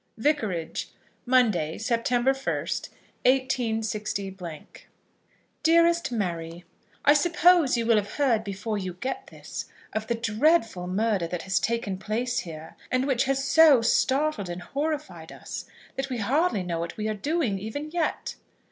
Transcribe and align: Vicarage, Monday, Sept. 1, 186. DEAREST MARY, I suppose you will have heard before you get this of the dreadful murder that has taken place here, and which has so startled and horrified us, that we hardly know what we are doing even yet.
Vicarage, 0.17 0.89
Monday, 1.27 1.77
Sept. 1.77 2.09
1, 2.09 2.25
186. 2.25 2.89
DEAREST 5.61 6.11
MARY, 6.11 6.65
I 7.05 7.13
suppose 7.13 7.77
you 7.77 7.85
will 7.85 7.97
have 7.97 8.13
heard 8.13 8.43
before 8.43 8.79
you 8.79 8.95
get 8.95 9.27
this 9.27 9.65
of 9.93 10.07
the 10.07 10.15
dreadful 10.15 10.87
murder 10.87 11.27
that 11.27 11.43
has 11.43 11.59
taken 11.59 11.99
place 11.99 12.39
here, 12.39 12.75
and 12.89 13.05
which 13.05 13.25
has 13.25 13.47
so 13.47 13.83
startled 13.83 14.49
and 14.49 14.63
horrified 14.63 15.31
us, 15.31 15.65
that 15.97 16.09
we 16.09 16.17
hardly 16.17 16.63
know 16.63 16.79
what 16.79 16.97
we 16.97 17.07
are 17.07 17.13
doing 17.13 17.59
even 17.59 17.91
yet. 17.91 18.33